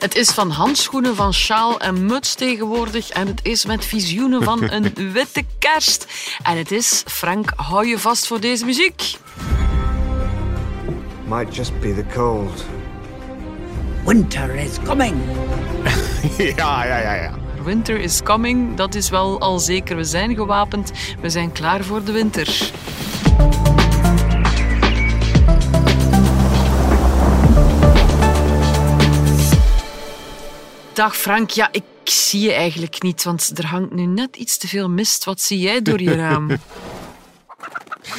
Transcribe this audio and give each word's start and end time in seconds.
Het 0.00 0.16
is 0.16 0.30
van 0.30 0.50
handschoenen, 0.50 1.16
van 1.16 1.32
sjaal 1.32 1.80
en 1.80 2.06
muts 2.06 2.34
tegenwoordig. 2.34 3.10
En 3.10 3.26
het 3.26 3.40
is 3.42 3.66
met 3.66 3.84
visioenen 3.84 4.42
van 4.42 4.70
een 4.70 4.92
witte 5.12 5.44
kerst. 5.58 6.06
En 6.42 6.56
het 6.56 6.72
is, 6.72 7.02
Frank, 7.06 7.52
hou 7.56 7.86
je 7.86 7.98
vast 7.98 8.26
voor 8.26 8.40
deze 8.40 8.64
muziek. 8.64 9.16
Might 11.26 11.54
just 11.56 11.80
be 11.80 11.94
the 11.94 12.04
cold. 12.14 12.64
Winter 14.04 14.54
is 14.54 14.76
coming. 14.84 15.16
Ja, 16.56 16.84
ja, 16.84 16.98
ja, 16.98 17.14
ja. 17.14 17.32
Winter 17.64 18.00
is 18.00 18.22
coming, 18.22 18.76
dat 18.76 18.94
is 18.94 19.10
wel 19.10 19.40
al 19.40 19.58
zeker. 19.58 19.96
We 19.96 20.04
zijn 20.04 20.34
gewapend, 20.34 20.90
we 21.20 21.30
zijn 21.30 21.52
klaar 21.52 21.84
voor 21.84 22.04
de 22.04 22.12
winter. 22.12 22.70
Dag 31.00 31.16
Frank, 31.16 31.50
ja, 31.50 31.68
ik 31.72 31.82
zie 32.04 32.40
je 32.40 32.52
eigenlijk 32.52 33.02
niet, 33.02 33.24
want 33.24 33.52
er 33.54 33.66
hangt 33.66 33.94
nu 33.94 34.06
net 34.06 34.36
iets 34.36 34.58
te 34.58 34.68
veel 34.68 34.90
mist. 34.90 35.24
Wat 35.24 35.40
zie 35.40 35.58
jij 35.58 35.82
door 35.82 36.00
je 36.00 36.14
raam? 36.14 36.48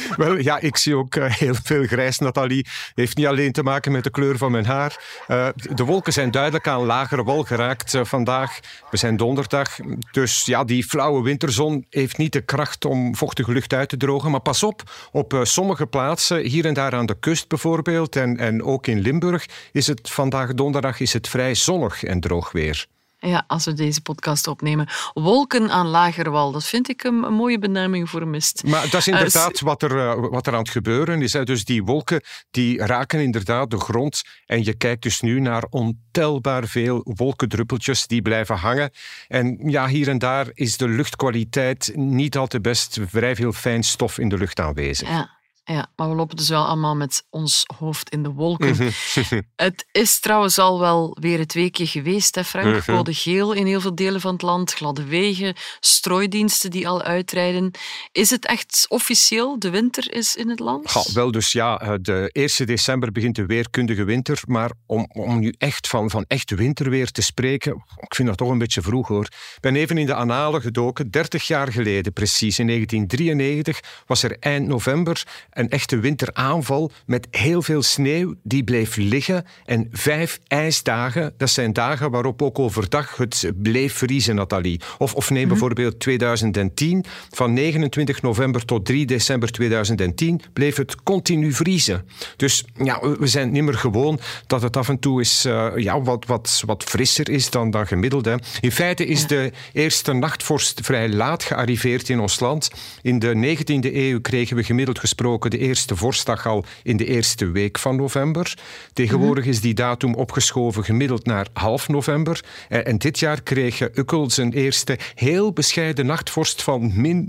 Wel, 0.16 0.38
ja, 0.38 0.58
ik 0.58 0.76
zie 0.76 0.96
ook 0.96 1.14
eh, 1.14 1.34
heel 1.34 1.54
veel 1.62 1.86
grijs, 1.86 2.18
Nathalie. 2.18 2.66
Heeft 2.94 3.16
niet 3.16 3.26
alleen 3.26 3.52
te 3.52 3.62
maken 3.62 3.92
met 3.92 4.04
de 4.04 4.10
kleur 4.10 4.38
van 4.38 4.50
mijn 4.50 4.66
haar. 4.66 5.04
Eh, 5.26 5.48
de 5.74 5.84
wolken 5.84 6.12
zijn 6.12 6.30
duidelijk 6.30 6.66
aan 6.66 6.84
lagere 6.84 7.24
wal 7.24 7.42
geraakt 7.42 7.94
eh, 7.94 8.04
vandaag. 8.04 8.58
We 8.90 8.96
zijn 8.96 9.16
donderdag, 9.16 9.78
dus 10.10 10.44
ja, 10.44 10.64
die 10.64 10.84
flauwe 10.84 11.22
winterzon 11.22 11.86
heeft 11.90 12.18
niet 12.18 12.32
de 12.32 12.40
kracht 12.40 12.84
om 12.84 13.16
vochtige 13.16 13.52
lucht 13.52 13.72
uit 13.72 13.88
te 13.88 13.96
drogen. 13.96 14.30
Maar 14.30 14.40
pas 14.40 14.62
op, 14.62 14.82
op 15.12 15.40
sommige 15.42 15.86
plaatsen, 15.86 16.38
hier 16.38 16.66
en 16.66 16.74
daar 16.74 16.94
aan 16.94 17.06
de 17.06 17.16
kust 17.20 17.48
bijvoorbeeld, 17.48 18.16
en, 18.16 18.36
en 18.36 18.62
ook 18.62 18.86
in 18.86 19.00
Limburg, 19.00 19.46
is 19.72 19.86
het 19.86 20.10
vandaag 20.10 20.54
donderdag 20.54 21.00
is 21.00 21.12
het 21.12 21.28
vrij 21.28 21.54
zonnig 21.54 22.04
en 22.04 22.20
droog 22.20 22.52
weer. 22.52 22.86
Ja, 23.26 23.44
als 23.46 23.64
we 23.64 23.72
deze 23.72 24.00
podcast 24.00 24.46
opnemen. 24.46 24.88
Wolken 25.14 25.70
aan 25.70 25.86
lagere 25.86 26.30
wal, 26.30 26.52
dat 26.52 26.64
vind 26.64 26.88
ik 26.88 27.04
een, 27.04 27.22
een 27.22 27.32
mooie 27.32 27.58
benaming 27.58 28.10
voor 28.10 28.28
mist. 28.28 28.62
Maar 28.66 28.82
dat 28.82 29.00
is 29.00 29.08
inderdaad 29.08 29.60
wat, 29.60 29.82
er, 29.82 29.96
uh, 29.96 30.28
wat 30.30 30.46
er 30.46 30.52
aan 30.52 30.58
het 30.58 30.70
gebeuren 30.70 31.22
is. 31.22 31.32
Hè. 31.32 31.44
Dus 31.44 31.64
die 31.64 31.84
wolken 31.84 32.22
die 32.50 32.86
raken 32.86 33.20
inderdaad 33.20 33.70
de 33.70 33.78
grond. 33.78 34.22
En 34.46 34.64
je 34.64 34.74
kijkt 34.74 35.02
dus 35.02 35.20
nu 35.20 35.40
naar 35.40 35.64
ontelbaar 35.70 36.66
veel 36.66 37.00
wolkendruppeltjes 37.04 38.06
die 38.06 38.22
blijven 38.22 38.56
hangen. 38.56 38.90
En 39.28 39.58
ja, 39.70 39.88
hier 39.88 40.08
en 40.08 40.18
daar 40.18 40.46
is 40.54 40.76
de 40.76 40.88
luchtkwaliteit 40.88 41.92
niet 41.94 42.36
al 42.36 42.46
te 42.46 42.60
best. 42.60 42.98
Vrij 43.06 43.36
veel 43.36 43.52
fijn 43.52 43.82
stof 43.82 44.18
in 44.18 44.28
de 44.28 44.38
lucht 44.38 44.60
aanwezig. 44.60 45.08
Ja. 45.08 45.40
Ja, 45.64 45.90
maar 45.96 46.08
we 46.08 46.14
lopen 46.14 46.36
dus 46.36 46.48
wel 46.48 46.66
allemaal 46.66 46.96
met 46.96 47.26
ons 47.30 47.64
hoofd 47.78 48.10
in 48.10 48.22
de 48.22 48.30
wolken. 48.30 48.70
Mhm. 48.70 48.90
het 49.56 49.86
is 49.92 50.20
trouwens 50.20 50.58
al 50.58 50.80
wel 50.80 51.16
weer 51.20 51.38
het 51.38 51.54
weekje 51.54 51.86
geweest, 51.86 52.34
hè 52.34 52.44
Frank? 52.44 52.74
Mhm. 52.74 52.96
Code 52.96 53.14
geel 53.14 53.52
in 53.52 53.66
heel 53.66 53.80
veel 53.80 53.94
delen 53.94 54.20
van 54.20 54.32
het 54.32 54.42
land, 54.42 54.72
gladde 54.72 55.04
wegen, 55.04 55.54
strooidiensten 55.80 56.70
die 56.70 56.88
al 56.88 57.02
uitrijden. 57.02 57.70
Is 58.12 58.30
het 58.30 58.46
echt 58.46 58.86
officieel, 58.88 59.58
de 59.58 59.70
winter 59.70 60.14
is 60.14 60.36
in 60.36 60.48
het 60.48 60.58
land? 60.58 60.92
Ja, 60.92 61.02
wel, 61.12 61.30
dus 61.30 61.52
ja, 61.52 61.80
eh, 61.80 61.94
de 62.00 62.30
1 62.32 62.66
december 62.66 63.12
begint 63.12 63.36
de 63.36 63.46
weerkundige 63.46 64.04
winter. 64.04 64.42
Maar 64.46 64.70
om, 64.86 65.10
om 65.12 65.38
nu 65.38 65.54
echt 65.58 65.88
van, 65.88 66.10
van 66.10 66.24
echt 66.28 66.50
winterweer 66.50 67.10
te 67.10 67.22
spreken, 67.22 67.84
ik 67.96 68.14
vind 68.14 68.28
dat 68.28 68.36
toch 68.36 68.50
een 68.50 68.58
beetje 68.58 68.82
vroeg 68.82 69.08
hoor. 69.08 69.24
Ik 69.24 69.60
ben 69.60 69.76
even 69.76 69.98
in 69.98 70.06
de 70.06 70.14
analen 70.14 70.60
gedoken. 70.60 71.10
30 71.10 71.46
jaar 71.46 71.72
geleden 71.72 72.12
precies, 72.12 72.58
in 72.58 72.66
1993, 72.66 73.80
was 74.06 74.22
er 74.22 74.36
eind 74.38 74.66
november 74.66 75.22
een 75.52 75.68
echte 75.70 75.98
winteraanval 75.98 76.90
met 77.06 77.26
heel 77.30 77.62
veel 77.62 77.82
sneeuw 77.82 78.34
die 78.42 78.64
bleef 78.64 78.96
liggen. 78.96 79.44
En 79.64 79.88
vijf 79.92 80.38
ijsdagen, 80.46 81.34
dat 81.36 81.50
zijn 81.50 81.72
dagen 81.72 82.10
waarop 82.10 82.42
ook 82.42 82.58
overdag 82.58 83.16
het 83.16 83.52
bleef 83.62 83.94
vriezen, 83.94 84.34
Nathalie. 84.34 84.80
Of, 84.98 85.14
of 85.14 85.30
neem 85.30 85.48
bijvoorbeeld 85.48 86.00
2010, 86.00 87.04
van 87.30 87.52
29 87.52 88.22
november 88.22 88.64
tot 88.64 88.84
3 88.86 89.06
december 89.06 89.52
2010 89.52 90.40
bleef 90.52 90.76
het 90.76 91.02
continu 91.02 91.52
vriezen. 91.52 92.06
Dus 92.36 92.64
ja, 92.84 93.00
we- 93.00 93.26
zijn 93.26 93.50
niet 93.50 93.62
meer 93.62 93.74
gewoon 93.74 94.20
dat 94.46 94.62
het 94.62 94.76
af 94.76 94.88
en 94.88 94.98
toe 94.98 95.20
is, 95.20 95.44
eh, 95.44 95.68
ja, 95.76 96.00
wat, 96.02 96.26
wat, 96.26 96.62
wat 96.66 96.82
frisser 96.84 97.28
is 97.28 97.50
dan, 97.50 97.70
dan 97.70 97.86
gemiddeld. 97.86 98.24
Hè. 98.24 98.34
In 98.60 98.72
feite 98.72 99.06
is 99.06 99.26
de 99.26 99.52
eerste 99.72 100.12
nachtvorst 100.12 100.80
vrij 100.82 101.08
laat 101.08 101.42
gearriveerd 101.42 102.08
in 102.08 102.20
ons 102.20 102.40
land. 102.40 102.70
In 103.02 103.18
de 103.18 103.34
19e 103.34 103.94
eeuw 103.96 104.20
kregen 104.20 104.56
we 104.56 104.64
gemiddeld 104.64 104.98
gesproken 104.98 105.41
de 105.50 105.58
eerste 105.58 105.96
vorstdag 105.96 106.46
al 106.46 106.64
in 106.82 106.96
de 106.96 107.06
eerste 107.06 107.50
week 107.50 107.78
van 107.78 107.96
november. 107.96 108.58
Tegenwoordig 108.92 109.44
is 109.44 109.60
die 109.60 109.74
datum 109.74 110.14
opgeschoven 110.14 110.84
gemiddeld 110.84 111.26
naar 111.26 111.46
half 111.52 111.88
november. 111.88 112.40
Eh, 112.68 112.86
En 112.86 112.98
dit 112.98 113.18
jaar 113.18 113.42
kreeg 113.42 113.80
Ukkel 113.80 114.30
zijn 114.30 114.52
eerste 114.52 114.98
heel 115.14 115.52
bescheiden 115.52 116.06
nachtvorst 116.06 116.62
van 116.62 116.92
min 116.94 117.26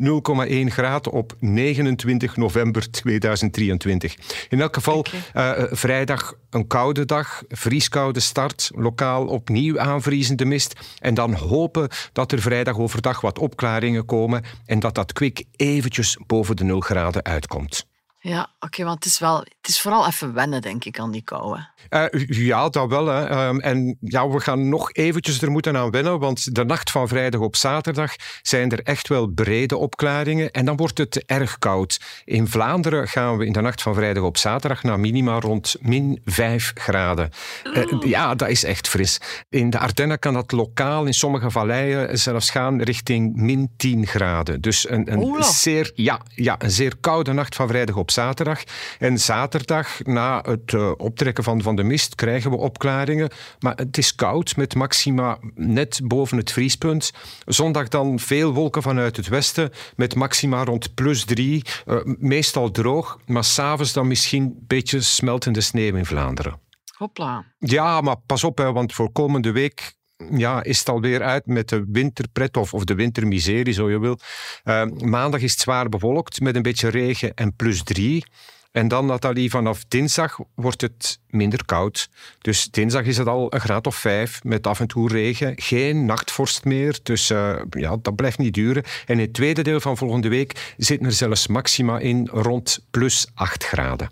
0,1 0.68 0.72
graden 0.72 1.12
op 1.12 1.35
29 1.40 2.38
november 2.38 2.91
2023. 2.91 4.16
In 4.50 4.62
elk 4.62 4.74
geval 4.74 5.06
eh, 5.34 5.50
eh, 5.50 5.63
vrijdag 5.72 6.34
een 6.50 6.68
koude 6.68 7.06
dag, 7.06 7.44
vrieskoude 7.47 8.19
start, 8.19 8.72
lokaal 8.75 9.25
opnieuw 9.25 9.80
aanvriezende 9.80 10.45
mist. 10.45 10.74
En 11.00 11.13
dan 11.13 11.34
hopen 11.34 11.90
dat 12.13 12.31
er 12.31 12.41
vrijdag 12.41 12.78
overdag 12.78 13.22
wat 13.22 13.40
opklaringen 13.40 14.06
komen 14.06 14.44
en 14.66 14.80
dat 14.80 14.95
dat 14.95 15.13
kwik 15.13 15.44
eventjes 15.56 16.18
boven 16.28 16.56
de 16.56 16.63
0 16.63 16.80
graden 16.80 17.24
uitkomt. 17.24 17.85
Ja, 18.26 18.50
oké, 18.60 18.84
want 18.84 19.04
het 19.04 19.06
is, 19.06 19.20
wel, 19.20 19.38
het 19.38 19.68
is 19.68 19.82
vooral 19.82 20.08
even 20.08 20.34
wennen, 20.34 20.62
denk 20.62 20.86
ik, 20.86 21.00
aan 21.00 21.12
die 21.12 21.22
kou. 21.22 21.58
hè. 21.58 21.64
Eh, 22.06 22.28
ja, 22.28 22.70
dat 22.70 22.90
wel. 22.90 23.08
Hè. 23.08 23.26
Ehm, 23.26 23.60
en 23.60 23.98
ja, 24.00 24.30
we 24.30 24.40
gaan 24.40 24.70
nog 24.70 24.94
eventjes 24.94 25.42
er 25.42 25.52
moeten 25.52 25.78
aan 25.78 25.92
wennen, 25.92 26.20
want 26.20 26.56
de 26.56 26.64
nacht 26.66 26.92
van 26.92 27.08
vrijdag 27.08 27.42
op 27.42 27.56
zaterdag 27.56 28.16
zijn 28.42 28.72
er 28.72 28.80
echt 28.80 29.08
wel 29.08 29.28
brede 29.28 29.78
opklaringen 29.78 30.52
en 30.52 30.66
dan 30.66 30.76
wordt 30.76 30.98
het 30.98 31.26
erg 31.26 31.60
koud. 31.60 32.00
In 32.26 32.48
Vlaanderen 32.48 33.08
gaan 33.08 33.38
we 33.38 33.46
in 33.46 33.52
de 33.52 33.62
nacht 33.62 33.82
van 33.82 33.94
vrijdag 33.94 34.24
op 34.24 34.38
zaterdag 34.38 34.84
naar 34.84 35.00
minima 35.00 35.40
rond 35.40 35.76
min 35.80 36.22
5 36.26 36.72
graden. 36.76 37.30
Eh, 37.74 37.84
ja, 38.00 38.36
dat 38.36 38.50
is 38.50 38.64
echt 38.64 38.88
fris. 38.88 39.20
In 39.50 39.70
de 39.70 39.80
Ardennen 39.80 40.20
kan 40.20 40.34
dat 40.34 40.52
lokaal 40.52 41.06
in 41.06 41.14
sommige 41.14 41.52
valleien 41.52 42.18
zelfs 42.20 42.50
gaan 42.50 42.82
richting 42.82 43.36
min 43.36 43.70
10 43.78 44.08
graden. 44.08 44.62
Dus 44.62 44.90
een, 44.90 45.12
een 45.12 45.44
zeer, 45.44 45.92
ja, 45.96 46.22
ja, 46.36 46.56
een 46.58 46.72
zeer 46.72 46.98
koude 47.00 47.34
nacht 47.34 47.56
van 47.56 47.68
vrijdag 47.68 47.96
op 47.96 48.12
zaterdag. 48.13 48.63
En 49.00 49.19
zaterdag, 49.19 50.03
na 50.03 50.41
het 50.41 50.74
eh, 50.74 50.91
optrekken 50.97 51.44
van, 51.44 51.62
van 51.62 51.75
de 51.75 51.84
mist, 51.84 52.16
krijgen 52.16 52.51
we 52.51 52.57
opklaringen. 52.57 53.29
Maar 53.59 53.75
het 53.75 53.97
is 53.97 54.16
koud 54.16 54.56
met 54.56 54.75
maxima 54.75 55.38
net 55.56 56.01
boven 56.03 56.38
het 56.38 56.51
vriespunt. 56.51 57.12
Zondag 57.46 57.88
dan 57.88 58.19
veel 58.19 58.53
wolken 58.53 58.81
vanuit 58.81 59.18
het 59.18 59.28
westen 59.28 59.72
met 59.96 60.16
maxima 60.16 60.63
rond 60.63 60.94
plus 60.94 61.25
drie. 61.25 61.63
Eh, 61.85 61.97
meestal 62.03 62.72
droog, 62.72 63.19
maar 63.25 63.44
s'avonds 63.44 63.94
dan 63.94 64.07
misschien 64.07 64.44
een 64.44 64.63
beetje 64.68 65.01
smeltende 65.01 65.62
sneeuw 65.62 65.95
in 65.95 66.06
Vlaanderen. 66.06 66.59
Hopla. 66.97 67.45
Ja, 67.59 68.01
maar 68.01 68.18
pas 68.25 68.44
op, 68.44 68.57
hè, 68.57 68.72
want 68.72 68.94
voor 68.94 69.12
komende 69.12 69.51
week 69.51 69.94
ja, 70.31 70.63
is 70.63 70.79
het 70.79 70.90
alweer 70.90 71.22
uit 71.22 71.46
met 71.46 71.69
de 71.69 71.85
winterpret 71.88 72.57
of, 72.57 72.74
of 72.74 72.84
de 72.84 72.96
wintermiserie, 72.96 73.74
zo 73.74 73.90
je 73.90 74.00
wil. 74.00 74.19
Eh, 74.63 74.85
maandag 74.85 75.41
is 75.41 75.51
het 75.51 75.59
zwaar 75.59 75.90
bewolkt 75.90 76.41
met 76.41 76.56
een 76.56 76.62
beetje 76.62 76.90
regen 76.90 77.34
en 77.34 77.56
plus 77.56 77.84
drie. 77.84 78.25
En 78.74 78.88
dan, 78.88 79.06
Nathalie, 79.06 79.50
vanaf 79.50 79.84
dinsdag 79.88 80.40
wordt 80.56 80.81
het 80.81 81.19
minder 81.28 81.66
koud. 81.66 82.09
Dus 82.41 82.66
dinsdag 82.72 83.06
is 83.06 83.18
het 83.18 83.28
al 83.28 83.53
een 83.53 83.59
graad 83.59 83.88
of 83.88 83.96
vijf 83.96 84.44
met 84.44 84.68
af 84.68 84.79
en 84.79 84.88
toe 84.88 85.09
regen. 85.09 85.53
Geen 85.56 86.06
nachtvorst 86.06 86.66
meer, 86.66 87.00
dus 87.03 87.30
eh, 87.30 87.56
ja, 87.69 87.97
dat 88.01 88.16
blijft 88.16 88.38
niet 88.38 88.53
duren. 88.53 88.84
En 88.84 89.16
in 89.16 89.19
het 89.19 89.34
tweede 89.34 89.62
deel 89.62 89.80
van 89.80 89.97
volgende 89.97 90.28
week 90.30 90.74
zitten 90.78 91.07
er 91.07 91.13
zelfs 91.13 91.47
maxima 91.47 92.00
in 92.00 92.28
rond 92.31 92.85
plus 92.91 93.28
acht 93.34 93.63
graden. 93.63 94.09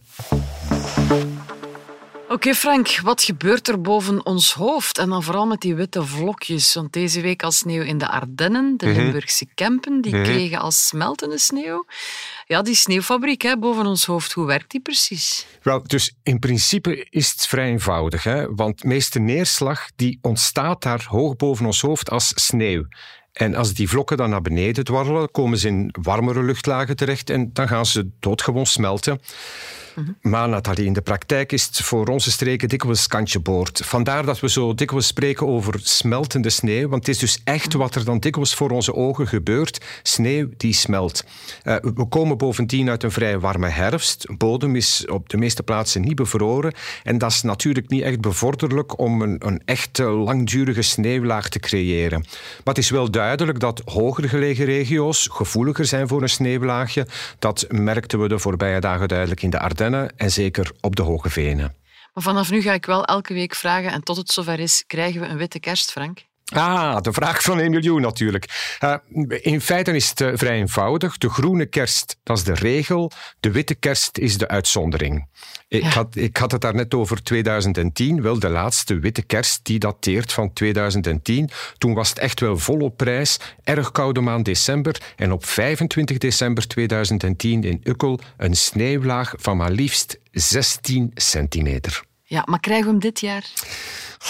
Oké 2.31 2.53
Frank, 2.53 2.99
wat 3.03 3.23
gebeurt 3.23 3.67
er 3.67 3.81
boven 3.81 4.25
ons 4.25 4.53
hoofd? 4.53 4.97
En 4.97 5.09
dan 5.09 5.23
vooral 5.23 5.45
met 5.45 5.61
die 5.61 5.75
witte 5.75 6.05
vlokjes. 6.05 6.73
Want 6.73 6.93
deze 6.93 7.21
week 7.21 7.43
al 7.43 7.51
sneeuw 7.51 7.83
in 7.83 7.97
de 7.97 8.07
Ardennen, 8.07 8.77
de 8.77 8.87
Limburgse 8.87 9.45
Kempen, 9.53 10.01
die 10.01 10.21
kregen 10.21 10.59
als 10.59 10.87
smeltende 10.87 11.37
sneeuw. 11.37 11.85
Ja, 12.45 12.61
die 12.61 12.75
sneeuwfabriek 12.75 13.41
hè, 13.41 13.57
boven 13.57 13.85
ons 13.85 14.05
hoofd, 14.05 14.31
hoe 14.31 14.45
werkt 14.45 14.71
die 14.71 14.81
precies? 14.81 15.45
Wel, 15.61 15.83
dus 15.83 16.15
in 16.23 16.39
principe 16.39 17.07
is 17.09 17.29
het 17.29 17.47
vrij 17.47 17.69
eenvoudig. 17.69 18.23
Hè? 18.23 18.53
Want 18.55 18.81
de 18.81 18.87
meeste 18.87 19.19
neerslag 19.19 19.89
die 19.95 20.19
ontstaat 20.21 20.81
daar 20.81 21.05
hoog 21.09 21.35
boven 21.35 21.65
ons 21.65 21.81
hoofd 21.81 22.09
als 22.09 22.31
sneeuw. 22.35 22.85
En 23.31 23.55
als 23.55 23.73
die 23.73 23.89
vlokken 23.89 24.17
dan 24.17 24.29
naar 24.29 24.41
beneden 24.41 24.83
dwarrelen, 24.83 25.31
komen 25.31 25.57
ze 25.57 25.67
in 25.67 25.93
warmere 26.01 26.43
luchtlagen 26.43 26.95
terecht 26.95 27.29
en 27.29 27.49
dan 27.53 27.67
gaan 27.67 27.85
ze 27.85 28.09
doodgewoon 28.19 28.65
smelten. 28.65 29.19
Maar 30.21 30.49
Nathalie, 30.49 30.85
in 30.85 30.93
de 30.93 31.01
praktijk 31.01 31.51
is 31.51 31.65
het 31.65 31.77
voor 31.81 32.07
onze 32.07 32.31
streken 32.31 32.69
dikwijls 32.69 33.07
kantje 33.07 33.39
boord. 33.39 33.81
Vandaar 33.85 34.25
dat 34.25 34.39
we 34.39 34.49
zo 34.49 34.73
dikwijls 34.73 35.07
spreken 35.07 35.47
over 35.47 35.79
smeltende 35.83 36.49
sneeuw, 36.49 36.87
want 36.87 37.05
het 37.05 37.15
is 37.15 37.21
dus 37.21 37.41
echt 37.43 37.73
wat 37.73 37.95
er 37.95 38.05
dan 38.05 38.19
dikwijls 38.19 38.53
voor 38.53 38.69
onze 38.69 38.95
ogen 38.95 39.27
gebeurt. 39.27 39.85
Sneeuw 40.03 40.49
die 40.57 40.73
smelt. 40.73 41.23
Uh, 41.63 41.75
we 41.75 42.05
komen 42.05 42.37
bovendien 42.37 42.89
uit 42.89 43.03
een 43.03 43.11
vrij 43.11 43.39
warme 43.39 43.67
herfst. 43.67 44.27
De 44.27 44.35
bodem 44.37 44.75
is 44.75 45.05
op 45.07 45.29
de 45.29 45.37
meeste 45.37 45.63
plaatsen 45.63 46.01
niet 46.01 46.15
bevroren 46.15 46.73
en 47.03 47.17
dat 47.17 47.31
is 47.31 47.41
natuurlijk 47.41 47.89
niet 47.89 48.03
echt 48.03 48.21
bevorderlijk 48.21 48.99
om 48.99 49.21
een, 49.21 49.35
een 49.47 49.61
echte 49.65 50.03
langdurige 50.03 50.81
sneeuwlaag 50.81 51.49
te 51.49 51.59
creëren. 51.59 52.19
Maar 52.19 52.73
het 52.73 52.77
is 52.77 52.89
wel 52.89 53.11
duidelijk 53.11 53.20
dat 53.59 53.81
hoger 53.85 54.29
gelegen 54.29 54.65
regio's 54.65 55.27
gevoeliger 55.31 55.85
zijn 55.85 56.07
voor 56.07 56.21
een 56.21 56.29
sneeuwlaagje. 56.29 57.07
Dat 57.39 57.65
merkten 57.69 58.21
we 58.21 58.27
de 58.27 58.39
voorbije 58.39 58.79
dagen 58.79 59.07
duidelijk 59.07 59.41
in 59.41 59.49
de 59.49 59.59
Ardennen 59.59 60.17
en 60.17 60.31
zeker 60.31 60.71
op 60.81 60.95
de 60.95 61.01
Hoge 61.01 61.29
Venen. 61.29 61.75
Maar 62.13 62.23
vanaf 62.23 62.51
nu 62.51 62.61
ga 62.61 62.73
ik 62.73 62.85
wel 62.85 63.05
elke 63.05 63.33
week 63.33 63.55
vragen, 63.55 63.91
en 63.91 64.03
tot 64.03 64.17
het 64.17 64.31
zover 64.31 64.59
is, 64.59 64.83
krijgen 64.87 65.21
we 65.21 65.27
een 65.27 65.37
witte 65.37 65.59
kerst, 65.59 65.91
Frank? 65.91 66.29
Ah, 66.51 67.01
de 67.01 67.13
vraag 67.13 67.41
van 67.41 67.59
1 67.59 67.69
miljoen 67.69 68.01
natuurlijk. 68.01 68.77
Uh, 68.83 68.95
in 69.41 69.61
feite 69.61 69.91
is 69.91 70.09
het 70.09 70.21
uh, 70.21 70.31
vrij 70.33 70.57
eenvoudig. 70.57 71.17
De 71.17 71.29
groene 71.29 71.65
kerst, 71.65 72.17
dat 72.23 72.37
is 72.37 72.43
de 72.43 72.53
regel. 72.53 73.11
De 73.39 73.51
witte 73.51 73.75
kerst 73.75 74.17
is 74.17 74.37
de 74.37 74.47
uitzondering. 74.47 75.27
Ik, 75.67 75.83
had, 75.83 76.15
ik 76.15 76.37
had 76.37 76.51
het 76.51 76.61
daarnet 76.61 76.93
over 76.93 77.23
2010. 77.23 78.21
Wel, 78.21 78.39
de 78.39 78.49
laatste 78.49 78.99
witte 78.99 79.21
kerst, 79.21 79.59
die 79.65 79.79
dateert 79.79 80.33
van 80.33 80.53
2010. 80.53 81.49
Toen 81.77 81.93
was 81.93 82.09
het 82.09 82.19
echt 82.19 82.39
wel 82.39 82.57
volop 82.57 82.97
prijs. 82.97 83.39
Erg 83.63 83.91
koude 83.91 84.21
maand 84.21 84.45
december. 84.45 85.01
En 85.15 85.31
op 85.31 85.45
25 85.45 86.17
december 86.17 86.67
2010 86.67 87.63
in 87.63 87.81
Ukkel 87.83 88.19
een 88.37 88.55
sneeuwlaag 88.55 89.33
van 89.37 89.57
maar 89.57 89.71
liefst 89.71 90.19
16 90.31 91.11
centimeter. 91.13 92.09
Ja, 92.31 92.43
maar 92.45 92.59
krijgen 92.59 92.85
we 92.85 92.91
hem 92.91 92.99
dit 92.99 93.19
jaar? 93.19 93.43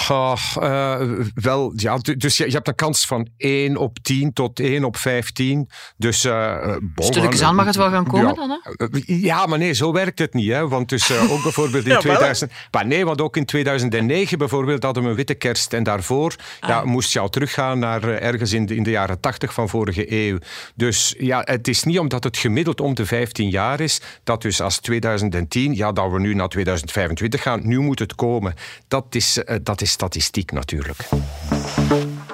Oh, 0.10 0.36
uh, 0.58 1.02
wel, 1.34 1.74
ja, 1.76 1.98
dus 1.98 2.38
je, 2.38 2.46
je, 2.46 2.52
hebt 2.52 2.68
een 2.68 2.76
kans 2.76 3.06
van 3.06 3.28
1 3.38 3.78
op 3.78 4.00
10 4.00 4.34
tot 4.34 4.60
1 4.60 4.84
op 4.84 4.98
15. 4.98 5.70
Dus, 5.98 6.26
uh, 6.26 6.76
Stilletjes 6.96 7.42
aan 7.42 7.56
mag 7.56 7.66
het 7.66 7.76
wel 7.76 7.90
gaan 7.90 8.08
komen 8.08 8.28
ja, 8.28 8.34
dan, 8.34 8.50
hè? 8.50 8.88
Ja, 9.06 9.46
maar 9.46 9.58
nee, 9.58 9.74
zo 9.74 9.92
werkt 9.92 10.20
het 10.20 10.34
niet. 10.34 10.52
Hè? 10.52 10.68
Want 10.68 10.90
dus 10.90 11.10
uh, 11.10 11.32
ook 11.32 11.44
bijvoorbeeld 11.44 11.86
in 11.88 11.92
ja, 11.92 12.00
2000... 12.00 12.52
Maar 12.72 12.86
nee, 12.86 13.06
want 13.06 13.22
ook 13.22 13.38
in 13.38 13.46
2009 13.46 14.38
bijvoorbeeld 14.38 14.84
hadden 14.84 15.04
we 15.04 15.10
een 15.10 15.16
witte 15.16 15.34
kerst. 15.34 15.74
En 15.74 15.84
daarvoor 15.84 16.36
ah. 16.60 16.70
ja, 16.70 16.84
moest 16.86 17.14
je 17.14 17.20
al 17.20 17.30
teruggaan 17.30 17.80
naar 17.80 18.04
ergens 18.04 18.54
in 18.54 18.66
de, 18.66 18.76
in 18.76 18.84
de 18.84 18.90
jaren 18.90 19.20
80 19.20 19.54
van 19.54 19.70
vorige 19.70 20.12
eeuw. 20.12 20.38
Dus 20.76 21.16
ja, 21.18 21.42
het 21.46 21.68
is 21.68 21.84
niet 21.84 22.00
omdat 22.00 22.24
het 22.24 22.38
gemiddeld 22.38 22.82
om 22.82 22.94
de 22.94 23.06
15 23.06 23.50
jaar 23.50 23.80
is, 23.80 24.02
dat 24.24 24.42
dus 24.42 24.62
als 24.62 24.80
2010, 24.80 25.76
ja, 25.76 25.92
dat 25.92 26.12
we 26.12 26.20
nu 26.20 26.34
naar 26.34 26.50
2025 26.50 27.42
gaan, 27.42 27.68
nu 27.68 27.78
moet 27.92 28.00
het 28.00 28.16
komen. 28.16 28.54
Dat 28.88 29.06
is... 29.10 29.40
dat 29.64 29.82
is 29.82 29.92
statistiek 29.92 30.52
natuurlijk. 30.52 31.10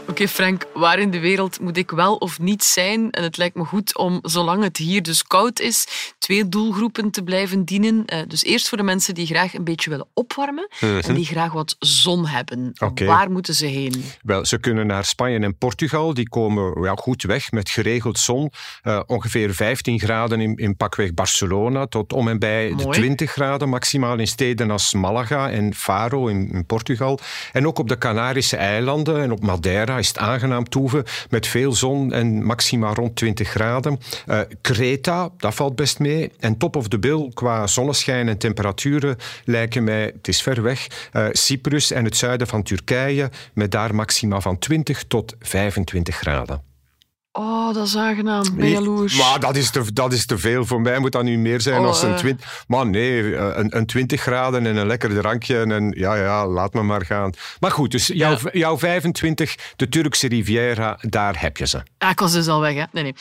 Oké, 0.07 0.21
okay, 0.21 0.27
Frank, 0.27 0.65
waar 0.73 0.99
in 0.99 1.11
de 1.11 1.19
wereld 1.19 1.59
moet 1.59 1.77
ik 1.77 1.91
wel 1.91 2.15
of 2.15 2.39
niet 2.39 2.63
zijn? 2.63 3.11
En 3.11 3.23
het 3.23 3.37
lijkt 3.37 3.55
me 3.55 3.63
goed 3.63 3.97
om, 3.97 4.19
zolang 4.21 4.63
het 4.63 4.77
hier 4.77 5.03
dus 5.03 5.23
koud 5.23 5.59
is, 5.59 5.87
twee 6.19 6.49
doelgroepen 6.49 7.11
te 7.11 7.23
blijven 7.23 7.65
dienen. 7.65 8.03
Uh, 8.13 8.19
dus 8.27 8.43
eerst 8.43 8.69
voor 8.69 8.77
de 8.77 8.83
mensen 8.83 9.13
die 9.13 9.25
graag 9.25 9.53
een 9.53 9.63
beetje 9.63 9.89
willen 9.89 10.07
opwarmen 10.13 10.67
-huh. 10.79 11.07
en 11.07 11.15
die 11.15 11.25
graag 11.25 11.51
wat 11.51 11.75
zon 11.79 12.25
hebben. 12.25 12.71
Okay. 12.79 13.07
Waar 13.07 13.31
moeten 13.31 13.53
ze 13.53 13.65
heen? 13.65 14.03
Wel, 14.23 14.45
ze 14.45 14.59
kunnen 14.59 14.87
naar 14.87 15.05
Spanje 15.05 15.39
en 15.39 15.57
Portugal. 15.57 16.13
Die 16.13 16.29
komen 16.29 16.81
ja, 16.83 16.95
goed 16.95 17.23
weg 17.23 17.51
met 17.51 17.69
geregeld 17.69 18.19
zon. 18.19 18.51
Uh, 18.83 18.99
ongeveer 19.05 19.53
15 19.53 19.99
graden 19.99 20.41
in, 20.41 20.55
in 20.55 20.75
pakweg 20.75 21.13
Barcelona 21.13 21.85
tot 21.85 22.13
om 22.13 22.27
en 22.27 22.39
bij 22.39 22.69
Mooi. 22.69 22.85
de 22.85 22.91
20 22.91 23.31
graden 23.31 23.69
maximaal 23.69 24.17
in 24.17 24.27
steden 24.27 24.71
als 24.71 24.93
Malaga 24.93 25.49
en 25.49 25.73
Faro 25.73 26.27
in, 26.27 26.49
in 26.51 26.65
Portugal. 26.65 27.19
En 27.51 27.67
ook 27.67 27.79
op 27.79 27.89
de 27.89 27.97
Canarische 27.97 28.57
eilanden 28.57 29.21
en 29.21 29.31
op 29.31 29.41
Madeira 29.41 29.95
is 29.99 30.07
het 30.07 30.17
aangenaam 30.17 30.69
toeven 30.69 31.03
met 31.29 31.47
veel 31.47 31.73
zon 31.73 32.13
en 32.13 32.43
maxima 32.43 32.93
rond 32.93 33.15
20 33.15 33.49
graden. 33.49 33.99
Uh, 34.27 34.39
Creta, 34.61 35.29
dat 35.37 35.55
valt 35.55 35.75
best 35.75 35.99
mee. 35.99 36.31
En 36.39 36.57
top 36.57 36.75
of 36.75 36.87
the 36.87 36.99
bill 36.99 37.31
qua 37.33 37.67
zonneschijn 37.67 38.27
en 38.27 38.37
temperaturen 38.37 39.17
lijken 39.45 39.83
mij, 39.83 40.03
het 40.03 40.27
is 40.27 40.41
ver 40.41 40.61
weg, 40.61 40.87
uh, 41.13 41.27
Cyprus 41.31 41.91
en 41.91 42.03
het 42.03 42.17
zuiden 42.17 42.47
van 42.47 42.63
Turkije 42.63 43.29
met 43.53 43.71
daar 43.71 43.95
maxima 43.95 44.41
van 44.41 44.57
20 44.57 45.03
tot 45.03 45.35
25 45.39 46.15
graden. 46.15 46.76
Oh, 47.39 47.73
dat 47.73 47.87
is 47.87 47.97
aangenaam. 47.97 48.43
Ben 48.55 48.69
jaloers. 48.69 49.17
Maar 49.17 49.39
dat 49.39 49.55
is, 49.55 49.69
te, 49.69 49.93
dat 49.93 50.13
is 50.13 50.25
te 50.25 50.37
veel. 50.37 50.65
Voor 50.65 50.81
mij 50.81 50.99
moet 50.99 51.11
dat 51.11 51.23
nu 51.23 51.37
meer 51.37 51.61
zijn 51.61 51.79
oh, 51.79 51.87
als 51.87 52.01
een 52.01 52.15
20. 52.15 52.63
Maar 52.67 52.87
nee, 52.87 53.35
een, 53.35 53.77
een 53.77 53.85
20 53.85 54.21
graden 54.21 54.65
en 54.65 54.75
een 54.75 54.87
lekker 54.87 55.13
drankje. 55.13 55.59
En 55.59 55.93
ja, 55.97 56.15
ja, 56.15 56.47
laat 56.47 56.73
me 56.73 56.81
maar 56.81 57.05
gaan. 57.05 57.33
Maar 57.59 57.71
goed, 57.71 57.91
dus 57.91 58.07
jouw, 58.07 58.37
ja. 58.43 58.49
jouw 58.51 58.77
25, 58.77 59.55
de 59.75 59.89
Turkse 59.89 60.27
Riviera, 60.27 60.99
daar 61.01 61.41
heb 61.41 61.57
je 61.57 61.67
ze. 61.67 61.83
Ah, 61.97 62.09
ik 62.09 62.19
was 62.19 62.31
dus 62.31 62.47
al 62.47 62.61
weg, 62.61 62.75
hè? 62.75 62.83
Nee, 62.91 63.03
nee. 63.03 63.15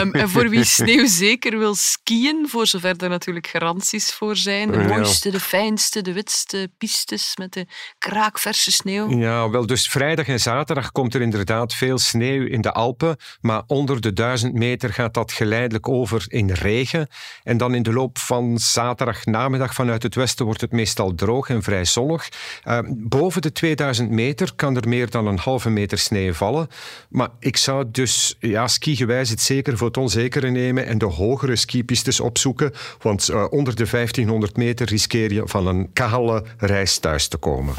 Um, 0.00 0.12
en 0.12 0.28
voor 0.28 0.48
wie 0.48 0.64
sneeuw 0.80 1.06
zeker 1.06 1.58
wil 1.58 1.74
skiën, 1.74 2.46
voor 2.48 2.66
zover 2.66 2.94
er 2.96 3.08
natuurlijk 3.08 3.46
garanties 3.46 4.12
voor 4.12 4.36
zijn. 4.36 4.70
De 4.70 4.78
mooiste, 4.78 5.30
de 5.30 5.40
fijnste, 5.40 6.02
de 6.02 6.12
witste 6.12 6.70
pistes 6.78 7.36
met 7.36 7.52
de 7.52 7.66
kraakverse 7.98 8.72
sneeuw. 8.72 9.18
Ja, 9.18 9.50
wel, 9.50 9.66
dus 9.66 9.88
vrijdag 9.88 10.26
en 10.26 10.40
zaterdag 10.40 10.92
komt 10.92 11.14
er 11.14 11.20
inderdaad 11.20 11.74
veel 11.74 11.98
sneeuw 11.98 12.46
in 12.46 12.60
de 12.60 12.72
Alpen. 12.72 13.16
Maar 13.40 13.61
onder 13.66 14.00
de 14.00 14.12
duizend 14.12 14.54
meter 14.54 14.92
gaat 14.92 15.14
dat 15.14 15.32
geleidelijk 15.32 15.88
over 15.88 16.24
in 16.28 16.50
regen. 16.50 17.08
En 17.42 17.56
dan 17.56 17.74
in 17.74 17.82
de 17.82 17.92
loop 17.92 18.18
van 18.18 18.58
zaterdag 18.58 19.24
namiddag 19.24 19.74
vanuit 19.74 20.02
het 20.02 20.14
westen 20.14 20.44
wordt 20.44 20.60
het 20.60 20.72
meestal 20.72 21.14
droog 21.14 21.48
en 21.48 21.62
vrij 21.62 21.84
zonnig. 21.84 22.28
Uh, 22.64 22.78
boven 22.88 23.42
de 23.42 23.52
2000 23.52 24.10
meter 24.10 24.52
kan 24.56 24.76
er 24.76 24.88
meer 24.88 25.10
dan 25.10 25.26
een 25.26 25.38
halve 25.38 25.70
meter 25.70 25.98
sneeuw 25.98 26.32
vallen. 26.32 26.68
Maar 27.08 27.28
ik 27.38 27.56
zou 27.56 27.84
dus 27.90 28.36
ja, 28.40 28.68
skigewijs 28.68 29.30
het 29.30 29.40
zeker 29.40 29.76
voor 29.76 29.86
het 29.86 29.96
onzekere 29.96 30.50
nemen 30.50 30.86
en 30.86 30.98
de 30.98 31.04
hogere 31.04 31.56
skipistes 31.56 32.20
opzoeken. 32.20 32.72
Want 32.98 33.30
uh, 33.30 33.44
onder 33.50 33.76
de 33.76 33.86
1500 33.90 34.56
meter 34.56 34.86
riskeer 34.86 35.32
je 35.32 35.42
van 35.44 35.66
een 35.66 35.92
kale 35.92 36.44
reis 36.58 36.98
thuis 36.98 37.28
te 37.28 37.36
komen. 37.36 37.74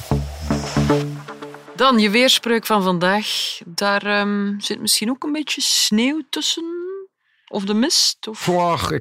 Dan 1.76 2.00
je 2.00 2.10
weerspreuk 2.10 2.66
van 2.66 2.84
vandaag. 2.84 3.60
Daar 3.66 4.20
um, 4.20 4.60
zit 4.60 4.80
misschien 4.80 5.10
ook 5.10 5.24
een 5.24 5.32
beetje 5.32 5.62
sneeuw 5.62 6.22
tussen. 6.30 6.64
Of 7.48 7.64
de 7.64 7.74
mist. 7.74 8.28
Of... 8.28 8.40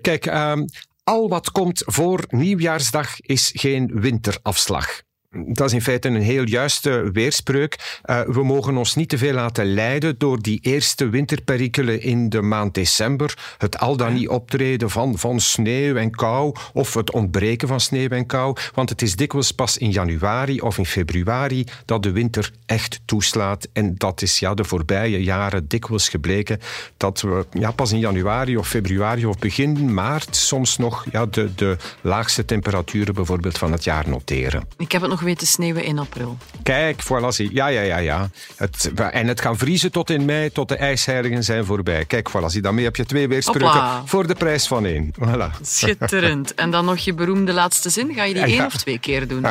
Kijk, 0.01 0.27
um, 0.27 0.65
al 1.05 1.29
wat 1.29 1.51
komt 1.51 1.83
voor 1.87 2.25
nieuwjaarsdag 2.29 3.21
is 3.21 3.51
geen 3.55 4.01
winterafslag 4.01 5.03
dat 5.33 5.67
is 5.67 5.73
in 5.73 5.83
feite 5.83 6.09
een 6.09 6.23
heel 6.23 6.45
juiste 6.45 7.11
weerspreuk. 7.13 8.01
Uh, 8.05 8.21
we 8.21 8.45
mogen 8.45 8.77
ons 8.77 8.95
niet 8.95 9.09
te 9.09 9.19
veel 9.19 9.33
laten 9.33 9.75
leiden 9.75 10.15
door 10.19 10.43
die 10.43 10.59
eerste 10.63 11.09
winterperikelen 11.09 12.03
in 12.03 12.29
de 12.29 12.43
maand 12.43 12.75
december. 12.75 13.55
Het 13.59 13.79
al 13.79 13.97
dan 13.97 14.13
niet 14.13 14.29
optreden 14.29 14.91
van, 14.91 15.19
van 15.19 15.41
sneeuw 15.41 15.97
en 15.97 16.11
kou 16.11 16.55
of 16.73 16.95
het 16.95 17.13
ontbreken 17.13 17.69
van 17.69 17.81
sneeuw 17.81 18.09
en 18.09 18.27
kou. 18.27 18.57
Want 18.75 18.89
het 18.89 19.03
is 19.03 19.17
dikwijls 19.17 19.53
pas 19.53 19.79
in 19.79 19.91
januari 19.91 20.61
of 20.61 20.79
in 20.79 20.87
februari 20.87 21.67
dat 21.85 22.03
de 22.03 22.13
winter 22.13 22.51
echt 22.67 23.01
toeslaat. 23.05 23.69
En 23.73 23.95
dat 23.97 24.23
is 24.23 24.39
ja, 24.39 24.55
de 24.55 24.65
voorbije 24.65 25.23
jaren 25.23 25.69
dikwijls 25.69 26.09
gebleken 26.09 26.61
dat 26.97 27.21
we 27.21 27.47
ja, 27.53 27.71
pas 27.71 27.93
in 27.93 27.99
januari 27.99 28.57
of 28.57 28.69
februari 28.69 29.27
of 29.27 29.39
begin 29.39 29.95
maart 29.95 30.37
soms 30.37 30.77
nog 30.77 31.05
ja, 31.13 31.27
de, 31.27 31.55
de 31.55 31.77
laagste 32.01 32.45
temperaturen 32.45 33.15
bijvoorbeeld 33.15 33.59
van 33.59 33.73
het 33.73 33.85
jaar 33.85 34.09
noteren. 34.09 34.69
Ik 34.79 34.93
heb 34.93 35.01
het 35.01 35.11
nog 35.11 35.22
weten 35.23 35.47
sneeuwen 35.47 35.85
in 35.85 35.99
april. 35.99 36.37
Kijk, 36.63 37.03
voilà. 37.05 37.51
Ja, 37.51 37.67
ja, 37.67 37.81
ja, 37.81 37.97
ja. 37.97 38.31
Het, 38.57 38.91
en 38.95 39.29
het 39.29 39.41
gaan 39.41 39.59
vriezen 39.59 39.93
tot 39.93 40.11
in 40.11 40.25
mei, 40.25 40.51
tot 40.53 40.69
de 40.69 40.77
ijsheiligen 40.77 41.45
zijn 41.45 41.65
voorbij. 41.65 42.05
Kijk, 42.05 42.31
voilà. 42.31 42.61
Daarmee 42.61 42.85
heb 42.85 42.97
je 42.97 43.05
twee 43.05 43.29
weerspreuken 43.29 44.03
voor 44.05 44.27
de 44.27 44.35
prijs 44.35 44.67
van 44.67 44.87
één. 44.87 45.15
Voilà. 45.21 45.61
Schitterend. 45.63 46.55
En 46.55 46.71
dan 46.71 46.85
nog 46.85 46.99
je 46.99 47.15
beroemde 47.15 47.53
laatste 47.53 47.91
zin. 47.91 48.15
Ga 48.15 48.25
je 48.25 48.35
die 48.35 48.47
ja, 48.47 48.49
één 48.49 48.67
of 48.67 48.77
twee 48.77 48.99
keer 48.99 49.29
doen? 49.29 49.47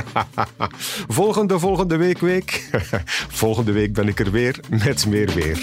volgende, 1.07 1.59
volgende 1.59 1.97
week, 1.97 2.19
week. 2.19 2.69
volgende 3.41 3.71
week 3.71 3.93
ben 3.93 4.07
ik 4.07 4.19
er 4.19 4.31
weer 4.31 4.59
met 4.69 5.05
meer 5.05 5.33
weer. 5.33 5.59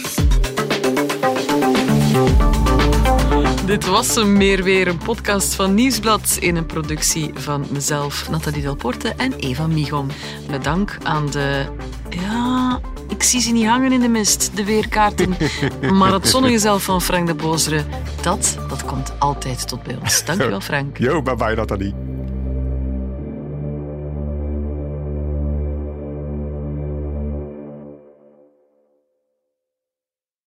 Dit 3.69 3.87
was 3.87 4.17
een 4.17 4.33
meer 4.33 4.63
weer, 4.63 4.89
een 4.89 4.99
podcast 4.99 5.55
van 5.55 5.75
Nieuwsblad 5.75 6.37
in 6.41 6.57
een 6.57 6.67
productie 6.67 7.31
van 7.35 7.67
mezelf, 7.71 8.31
Nathalie 8.31 8.63
Delporte 8.63 9.09
en 9.17 9.33
Eva 9.33 9.67
Migom. 9.67 10.07
Met 10.51 10.65
dank 10.65 10.99
aan 11.03 11.31
de... 11.31 11.67
Ja, 12.11 12.81
ik 13.09 13.23
zie 13.23 13.41
ze 13.41 13.53
niet 13.53 13.67
hangen 13.67 13.93
in 13.93 14.01
de 14.01 14.09
mist, 14.09 14.57
de 14.57 14.65
weerkaarten. 14.65 15.37
Maar 15.99 16.13
het 16.13 16.29
zonnige 16.29 16.59
zelf 16.59 16.83
van 16.83 17.03
Frank 17.03 17.27
de 17.27 17.35
Bozere, 17.35 17.85
dat, 18.23 18.59
dat 18.69 18.85
komt 18.85 19.13
altijd 19.19 19.69
tot 19.69 19.83
bij 19.83 19.99
ons. 20.01 20.25
Dankjewel, 20.25 20.61
Frank. 20.71 20.99
Yo, 20.99 21.23
bye 21.23 21.37
bye, 21.37 21.55
Nathalie. 21.55 22.08